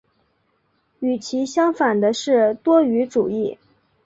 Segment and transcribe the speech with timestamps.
[1.01, 3.59] 与其相反的是多语主义。